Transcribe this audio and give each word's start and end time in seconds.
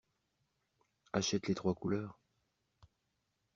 Achète 1.13 1.45
les 1.47 1.53
trois 1.53 1.75
couleurs. 1.75 2.19